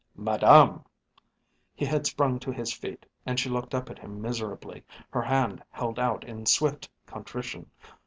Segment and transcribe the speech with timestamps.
[0.17, 0.83] "Madame!"
[1.75, 5.61] He had sprung to his feet, and she looked up at him miserably, her hand
[5.69, 7.69] held out in swift contrition.